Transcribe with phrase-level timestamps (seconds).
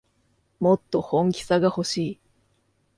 [0.59, 2.19] もっと本気さがほしい